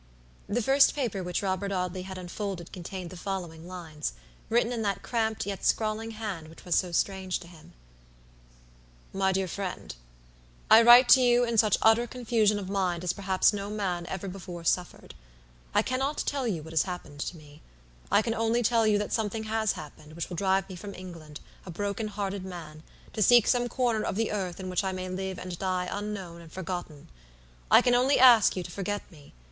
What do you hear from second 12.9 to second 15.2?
as perhaps no man ever before suffered.